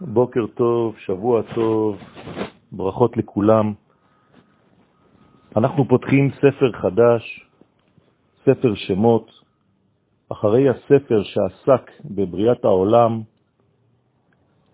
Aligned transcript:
בוקר 0.00 0.46
טוב, 0.46 0.94
שבוע 0.98 1.42
טוב, 1.54 1.96
ברכות 2.72 3.16
לכולם. 3.16 3.72
אנחנו 5.56 5.88
פותחים 5.88 6.30
ספר 6.30 6.72
חדש, 6.72 7.46
ספר 8.42 8.74
שמות, 8.74 9.30
אחרי 10.32 10.68
הספר 10.68 11.22
שעסק 11.22 11.90
בבריאת 12.04 12.64
העולם, 12.64 13.22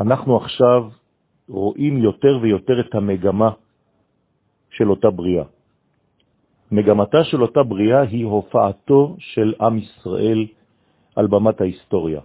אנחנו 0.00 0.36
עכשיו 0.36 0.90
רואים 1.48 1.98
יותר 1.98 2.38
ויותר 2.42 2.80
את 2.80 2.94
המגמה 2.94 3.50
של 4.70 4.90
אותה 4.90 5.10
בריאה. 5.10 5.44
מגמתה 6.72 7.24
של 7.24 7.42
אותה 7.42 7.62
בריאה 7.62 8.00
היא 8.00 8.24
הופעתו 8.24 9.16
של 9.18 9.54
עם 9.60 9.78
ישראל 9.78 10.46
על 11.16 11.26
במת 11.26 11.60
ההיסטוריה. 11.60 12.20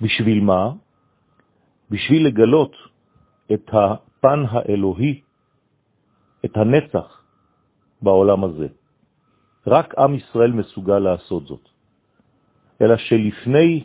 בשביל 0.00 0.40
מה? 0.40 0.72
בשביל 1.90 2.26
לגלות 2.26 2.76
את 3.52 3.70
הפן 3.72 4.40
האלוהי, 4.50 5.20
את 6.44 6.56
הנצח 6.56 7.22
בעולם 8.02 8.44
הזה. 8.44 8.68
רק 9.66 9.98
עם 9.98 10.14
ישראל 10.14 10.52
מסוגל 10.52 10.98
לעשות 10.98 11.46
זאת. 11.46 11.68
אלא 12.80 12.96
שלפני 12.96 13.84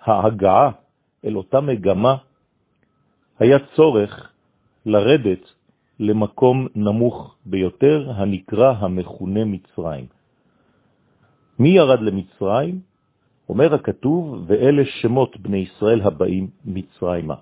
ההגעה 0.00 0.70
אל 1.24 1.36
אותה 1.36 1.60
מגמה, 1.60 2.16
היה 3.38 3.58
צורך 3.76 4.32
לרדת 4.86 5.44
למקום 6.00 6.66
נמוך 6.74 7.36
ביותר, 7.46 8.10
הנקרא 8.16 8.74
המכונה 8.78 9.44
מצרים. 9.44 10.06
מי 11.58 11.68
ירד 11.68 12.00
למצרים? 12.00 12.87
אומר 13.48 13.74
הכתוב, 13.74 14.44
ואלה 14.46 14.82
שמות 14.84 15.36
בני 15.40 15.56
ישראל 15.58 16.00
הבאים 16.00 16.50
מצרימה. 16.64 17.34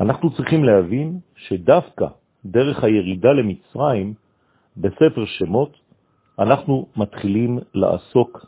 אנחנו 0.00 0.30
צריכים 0.34 0.64
להבין 0.64 1.18
שדווקא 1.36 2.06
דרך 2.44 2.84
הירידה 2.84 3.32
למצרים, 3.32 4.14
בספר 4.76 5.24
שמות, 5.26 5.72
אנחנו 6.38 6.86
מתחילים 6.96 7.58
לעסוק 7.74 8.46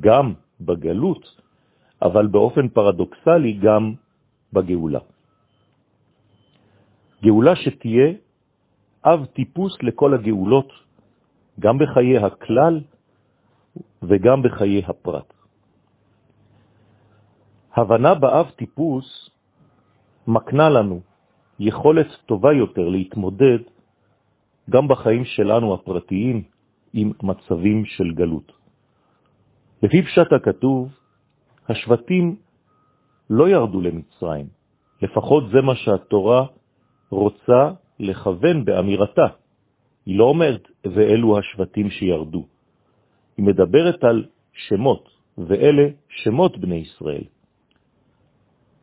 גם 0.00 0.34
בגלות, 0.60 1.24
אבל 2.02 2.26
באופן 2.26 2.68
פרדוקסלי 2.68 3.52
גם 3.52 3.94
בגאולה. 4.52 5.00
גאולה 7.22 7.56
שתהיה 7.56 8.12
אב 9.04 9.24
טיפוס 9.24 9.82
לכל 9.82 10.14
הגאולות, 10.14 10.72
גם 11.60 11.78
בחיי 11.78 12.18
הכלל 12.18 12.80
וגם 14.02 14.42
בחיי 14.42 14.82
הפרט. 14.86 15.32
הבנה 17.76 18.14
באב 18.14 18.50
טיפוס 18.50 19.30
מקנה 20.26 20.68
לנו 20.68 21.00
יכולת 21.58 22.06
טובה 22.26 22.52
יותר 22.52 22.88
להתמודד 22.88 23.58
גם 24.70 24.88
בחיים 24.88 25.24
שלנו 25.24 25.74
הפרטיים 25.74 26.42
עם 26.92 27.12
מצבים 27.22 27.84
של 27.84 28.10
גלות. 28.14 28.52
לפי 29.82 30.02
פשט 30.02 30.32
הכתוב, 30.32 30.88
השבטים 31.68 32.36
לא 33.30 33.48
ירדו 33.48 33.80
למצרים, 33.80 34.46
לפחות 35.02 35.44
זה 35.52 35.60
מה 35.62 35.74
שהתורה 35.76 36.46
רוצה 37.10 37.70
לכוון 37.98 38.64
באמירתה. 38.64 39.26
היא 40.06 40.18
לא 40.18 40.24
אומרת, 40.24 40.68
ואלו 40.84 41.38
השבטים 41.38 41.90
שירדו. 41.90 42.57
היא 43.38 43.46
מדברת 43.46 44.04
על 44.04 44.26
שמות, 44.52 45.08
ואלה 45.38 45.88
שמות 46.08 46.58
בני 46.58 46.74
ישראל. 46.76 47.24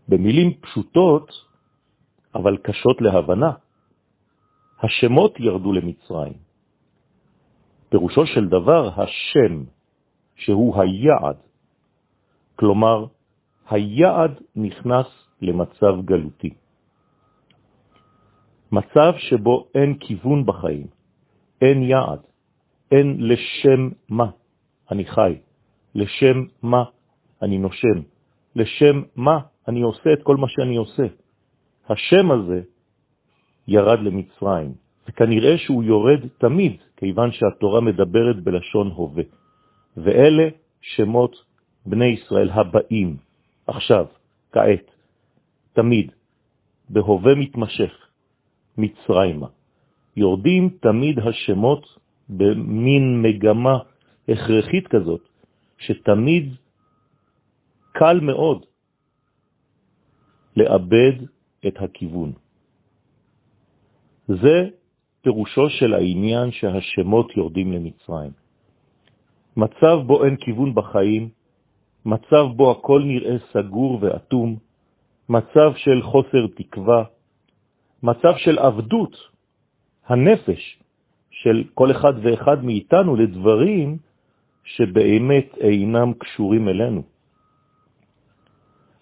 במילים 0.08 0.54
פשוטות, 0.62 1.32
אבל 2.36 2.58
קשות 2.58 3.02
להבנה, 3.02 3.52
השמות 4.80 5.40
ירדו 5.40 5.74
למצרים. 5.74 6.34
פירושו 7.90 8.26
של 8.26 8.48
דבר, 8.48 9.02
השם, 9.02 9.64
שהוא 10.36 10.82
היעד, 10.82 11.38
כלומר, 12.56 13.06
היעד 13.70 14.40
נכנס 14.56 15.08
למצב 15.42 15.94
גלותי. 16.06 16.54
מצב 18.72 19.14
שבו 19.18 19.68
אין 19.76 19.98
כיוון 20.00 20.46
בחיים, 20.46 20.88
אין 21.62 21.84
יעד, 21.84 22.22
אין 22.92 23.18
לשם 23.20 23.90
מה 24.10 24.45
אני 24.92 25.06
חי, 25.06 25.36
לשם 25.96 26.44
מה 26.62 26.84
אני 27.42 27.58
נושם, 27.58 27.98
לשם 28.56 29.02
מה 29.16 29.40
אני 29.68 29.82
עושה 29.82 30.14
את 30.14 30.24
כל 30.24 30.38
מה 30.38 30.48
שאני 30.50 30.76
עושה. 30.76 31.06
השם 31.90 32.32
הזה 32.32 32.62
ירד 33.68 34.00
למצרים, 34.00 34.74
וכנראה 35.10 35.58
שהוא 35.58 35.84
יורד 35.84 36.20
תמיד, 36.38 36.78
כיוון 36.98 37.32
שהתורה 37.32 37.82
מדברת 37.82 38.44
בלשון 38.44 38.92
הווה. 38.92 39.24
ואלה 39.98 40.48
שמות 40.82 41.36
בני 41.86 42.06
ישראל 42.06 42.50
הבאים, 42.50 43.18
עכשיו, 43.68 44.06
כעת, 44.52 44.92
תמיד, 45.74 46.12
בהווה 46.90 47.36
מתמשך, 47.36 47.94
מצרימה. 48.78 49.48
יורדים 50.18 50.70
תמיד 50.82 51.20
השמות 51.20 51.98
במין 52.30 53.22
מגמה 53.22 53.78
הכרחית 54.30 54.88
כזאת, 54.88 55.22
שתמיד 55.78 56.56
קל 57.92 58.20
מאוד 58.20 58.66
לאבד 60.58 61.14
את 61.68 61.76
הכיוון. 61.82 62.32
זה 64.28 64.70
פירושו 65.22 65.70
של 65.70 65.94
העניין 65.94 66.52
שהשמות 66.52 67.38
יורדים 67.38 67.74
למצרים. 67.74 68.32
מצב 69.58 69.98
בו 70.06 70.24
אין 70.26 70.36
כיוון 70.36 70.76
בחיים, 70.76 71.30
מצב 72.06 72.46
בו 72.56 72.72
הכל 72.72 73.02
נראה 73.06 73.38
סגור 73.54 74.00
ואטום, 74.02 74.58
מצב 75.30 75.70
של 75.76 76.02
חוסר 76.02 76.48
תקווה, 76.56 77.04
מצב 78.04 78.34
של 78.38 78.60
עבדות 78.60 79.16
הנפש 80.06 80.80
של 81.32 81.64
כל 81.74 81.92
אחד 81.92 82.14
ואחד 82.24 82.64
מאיתנו 82.64 83.16
לדברים 83.16 83.98
שבאמת 84.66 85.58
אינם 85.58 86.14
קשורים 86.14 86.70
אלינו. 86.70 87.04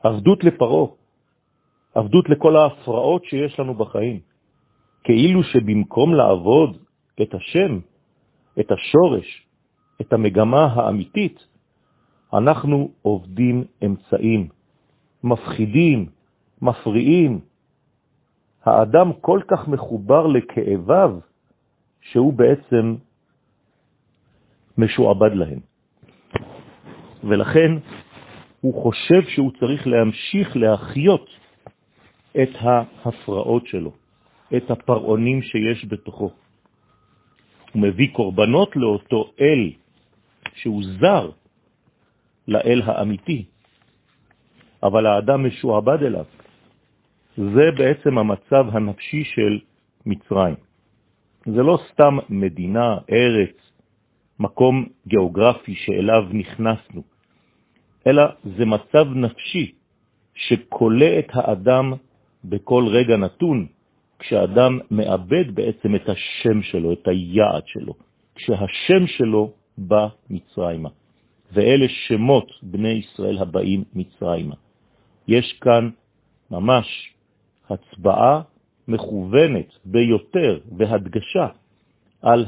עבדות 0.04 0.44
לפרו, 0.44 0.96
עבדות 1.96 2.30
לכל 2.30 2.56
ההפרעות 2.56 3.26
שיש 3.26 3.60
לנו 3.60 3.74
בחיים, 3.74 4.20
כאילו 5.04 5.44
שבמקום 5.44 6.14
לעבוד 6.14 6.78
את 7.22 7.34
השם, 7.34 7.80
את 8.60 8.72
השורש, 8.72 9.48
את 10.02 10.14
המגמה 10.14 10.66
האמיתית, 10.74 11.48
אנחנו 12.34 12.92
עובדים 13.02 13.64
אמצעים, 13.86 14.48
מפחידים, 15.24 16.10
מפריעים. 16.62 17.40
האדם 18.64 19.14
כל 19.22 19.40
כך 19.48 19.68
מחובר 19.68 20.28
לכאביו, 20.28 21.20
שהוא 22.02 22.34
בעצם 22.34 22.96
משועבד 24.78 25.34
להם. 25.34 25.60
ולכן 27.24 27.72
הוא 28.62 28.84
חושב 28.84 29.22
שהוא 29.28 29.52
צריך 29.60 29.88
להמשיך 29.88 30.58
להחיות 30.58 31.30
את 32.42 32.50
ההפרעות 32.60 33.68
שלו, 33.68 33.92
את 34.58 34.72
הפרעונים 34.72 35.42
שיש 35.42 35.86
בתוכו. 35.86 36.32
הוא 37.74 37.82
מביא 37.82 38.08
קורבנות 38.14 38.76
לאותו 38.76 39.32
אל 39.42 39.72
שהוא 40.56 40.84
זר 41.00 41.30
לאל 42.48 42.82
האמיתי, 42.86 43.46
אבל 44.84 45.06
האדם 45.06 45.48
משועבד 45.48 46.04
אליו. 46.04 46.26
זה 47.38 47.72
בעצם 47.78 48.18
המצב 48.18 48.66
הנפשי 48.72 49.24
של 49.24 49.60
מצרים. 50.06 50.56
זה 51.46 51.64
לא 51.64 51.80
סתם 51.92 52.18
מדינה, 52.30 52.98
ארץ, 53.12 53.56
מקום 54.40 54.86
גיאוגרפי 55.08 55.76
שאליו 55.76 56.24
נכנסנו, 56.32 57.02
אלא 58.08 58.24
זה 58.58 58.66
מצב 58.66 59.06
נפשי 59.16 59.72
שקולה 60.36 61.20
את 61.20 61.28
האדם 61.34 61.94
בכל 62.44 62.86
רגע 62.88 63.18
נתון, 63.18 63.68
כשאדם 64.20 64.80
מאבד 64.92 65.56
בעצם 65.56 65.96
את 65.96 66.10
השם 66.10 66.62
שלו, 66.62 66.94
את 66.94 67.08
היעד 67.08 67.64
שלו, 67.66 67.94
כשהשם 68.36 69.08
שלו 69.08 69.52
בא 69.78 70.08
מצרימה. 70.30 70.90
ואלה 71.54 71.86
שמות 71.90 72.52
בני 72.64 72.90
ישראל 72.90 73.38
הבאים 73.38 73.84
מצרימה. 73.94 74.56
יש 75.28 75.54
כאן 75.62 75.90
ממש 76.52 77.14
הצבעה 77.70 78.42
מכוונת 78.88 79.70
ביותר 79.86 80.60
והדגשה 80.78 81.48
על 82.22 82.46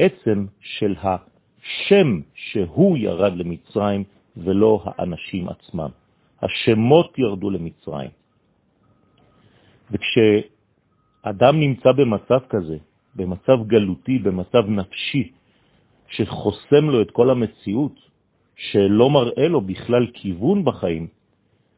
העצם 0.00 0.46
של 0.60 0.94
השם 1.02 2.20
שהוא 2.34 2.98
ירד 2.98 3.36
למצרים 3.36 4.04
ולא 4.36 4.82
האנשים 4.84 5.48
עצמם. 5.48 5.88
השמות 6.42 7.18
ירדו 7.18 7.50
למצרים. 7.50 8.10
וכשאדם 9.90 11.60
נמצא 11.60 11.92
במצב 11.92 12.38
כזה, 12.48 12.76
במצב 13.16 13.66
גלותי, 13.66 14.18
במצב 14.18 14.68
נפשי, 14.68 15.32
שחוסם 16.08 16.84
לו 16.90 17.02
את 17.02 17.10
כל 17.10 17.30
המציאות, 17.30 17.94
שלא 18.56 19.10
מראה 19.10 19.48
לו 19.48 19.60
בכלל 19.60 20.06
כיוון 20.14 20.64
בחיים, 20.64 21.06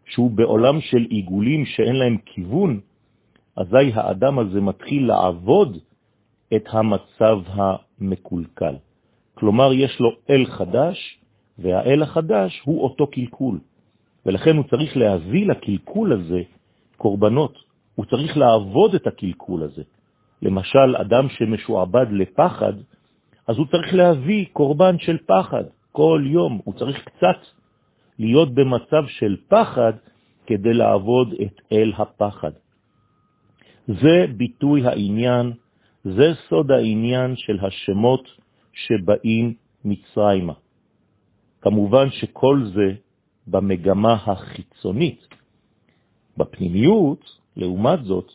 שהוא 0.06 0.30
בעולם 0.30 0.80
של 0.80 1.02
עיגולים 1.10 1.66
שאין 1.66 1.96
להם 1.96 2.16
כיוון, 2.26 2.80
אזי 3.56 3.92
האדם 3.94 4.38
הזה 4.38 4.60
מתחיל 4.60 5.06
לעבוד 5.06 5.78
את 6.56 6.64
המצב 6.68 7.38
המקולקל. 8.02 8.74
כלומר, 9.34 9.72
יש 9.72 10.00
לו 10.00 10.10
אל 10.30 10.46
חדש, 10.46 11.18
והאל 11.58 12.02
החדש 12.02 12.60
הוא 12.64 12.82
אותו 12.82 13.06
קלקול. 13.06 13.58
ולכן 14.26 14.56
הוא 14.56 14.64
צריך 14.70 14.96
להביא 14.96 15.46
לקלקול 15.46 16.12
הזה 16.12 16.42
קורבנות. 16.96 17.58
הוא 17.94 18.06
צריך 18.06 18.36
לעבוד 18.36 18.94
את 18.94 19.06
הקלקול 19.06 19.62
הזה. 19.62 19.82
למשל, 20.42 20.96
אדם 20.96 21.28
שמשועבד 21.28 22.06
לפחד, 22.10 22.72
אז 23.48 23.56
הוא 23.58 23.66
צריך 23.66 23.94
להביא 23.94 24.46
קורבן 24.52 24.98
של 24.98 25.18
פחד 25.26 25.64
כל 25.92 26.22
יום. 26.26 26.60
הוא 26.64 26.74
צריך 26.74 27.04
קצת 27.04 27.40
להיות 28.18 28.54
במצב 28.54 29.04
של 29.06 29.36
פחד 29.48 29.92
כדי 30.46 30.74
לעבוד 30.74 31.34
את 31.42 31.60
אל 31.72 31.92
הפחד. 31.96 32.50
זה 33.86 34.26
ביטוי 34.36 34.86
העניין, 34.86 35.52
זה 36.04 36.32
סוד 36.48 36.70
העניין 36.70 37.36
של 37.36 37.58
השמות 37.62 38.28
שבאים 38.72 39.54
מצרימה. 39.84 40.52
כמובן 41.60 42.10
שכל 42.10 42.62
זה 42.74 42.94
במגמה 43.46 44.12
החיצונית. 44.12 45.28
בפנימיות, 46.36 47.38
לעומת 47.56 48.04
זאת, 48.04 48.32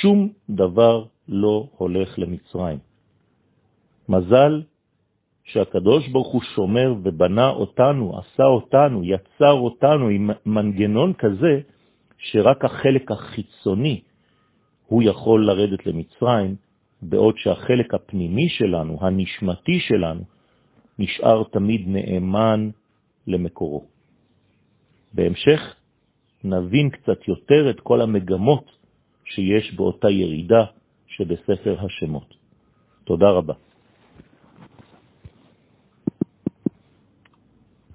שום 0.00 0.28
דבר 0.50 1.04
לא 1.28 1.68
הולך 1.76 2.18
למצרים. 2.18 2.78
מזל 4.08 4.62
שהקדוש 5.44 6.08
ברוך 6.08 6.28
הוא 6.28 6.42
שומר 6.42 6.94
ובנה 7.02 7.48
אותנו, 7.48 8.18
עשה 8.18 8.44
אותנו, 8.44 9.04
יצר 9.04 9.52
אותנו 9.52 10.08
עם 10.08 10.30
מנגנון 10.46 11.12
כזה, 11.12 11.60
שרק 12.18 12.64
החלק 12.64 13.10
החיצוני 13.10 14.00
הוא 14.86 15.02
יכול 15.02 15.46
לרדת 15.46 15.86
למצרים, 15.86 16.56
בעוד 17.02 17.34
שהחלק 17.38 17.94
הפנימי 17.94 18.48
שלנו, 18.48 18.98
הנשמתי 19.00 19.80
שלנו, 19.80 20.22
נשאר 20.98 21.44
תמיד 21.44 21.82
נאמן 21.86 22.70
למקורו. 23.26 23.84
בהמשך 25.12 25.60
נבין 26.44 26.90
קצת 26.90 27.28
יותר 27.28 27.70
את 27.70 27.80
כל 27.80 28.00
המגמות 28.00 28.64
שיש 29.24 29.74
באותה 29.74 30.10
ירידה 30.10 30.64
שבספר 31.06 31.76
השמות. 31.80 32.34
תודה 33.04 33.30
רבה. 33.30 33.54